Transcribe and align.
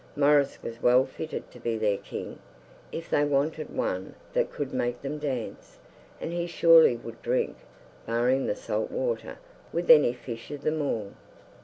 Maurice 0.15 0.57
was 0.63 0.81
well 0.81 1.05
fitted 1.05 1.51
to 1.51 1.59
be 1.59 1.77
their 1.77 1.99
king, 1.99 2.39
if 2.91 3.07
they 3.07 3.23
wanted 3.23 3.69
one 3.69 4.15
that 4.33 4.51
could 4.51 4.73
make 4.73 5.03
them 5.03 5.19
dance; 5.19 5.77
and 6.19 6.33
he 6.33 6.47
surely 6.47 6.95
would 6.95 7.21
drink, 7.21 7.57
barring 8.07 8.47
the 8.47 8.55
salt 8.55 8.89
water, 8.89 9.37
with 9.71 9.91
any 9.91 10.11
fish 10.13 10.49
of 10.49 10.63
them 10.63 10.81
all. 10.81 11.11